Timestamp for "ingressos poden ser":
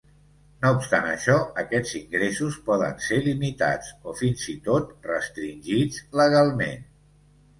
1.99-3.19